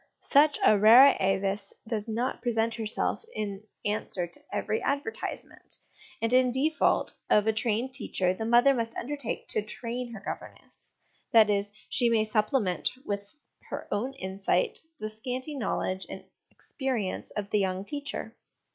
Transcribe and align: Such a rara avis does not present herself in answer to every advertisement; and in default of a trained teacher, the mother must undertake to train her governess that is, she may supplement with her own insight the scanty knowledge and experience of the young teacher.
Such 0.25 0.57
a 0.65 0.79
rara 0.79 1.15
avis 1.19 1.73
does 1.87 2.07
not 2.07 2.41
present 2.41 2.73
herself 2.73 3.23
in 3.35 3.63
answer 3.85 4.25
to 4.25 4.41
every 4.51 4.81
advertisement; 4.81 5.75
and 6.23 6.33
in 6.33 6.49
default 6.49 7.13
of 7.29 7.45
a 7.45 7.53
trained 7.53 7.93
teacher, 7.93 8.33
the 8.33 8.43
mother 8.43 8.73
must 8.73 8.97
undertake 8.97 9.47
to 9.49 9.61
train 9.61 10.11
her 10.13 10.19
governess 10.19 10.91
that 11.33 11.51
is, 11.51 11.69
she 11.87 12.09
may 12.09 12.23
supplement 12.23 12.89
with 13.05 13.35
her 13.69 13.87
own 13.91 14.13
insight 14.13 14.79
the 14.99 15.07
scanty 15.07 15.53
knowledge 15.53 16.07
and 16.09 16.23
experience 16.49 17.29
of 17.37 17.51
the 17.51 17.59
young 17.59 17.85
teacher. 17.85 18.35